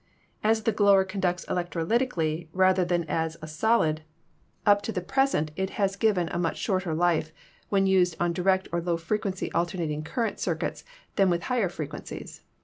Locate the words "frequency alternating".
8.97-10.03